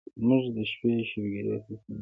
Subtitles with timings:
[0.19, 1.87] زمونږ د شپې شوګيرې هسې نه دي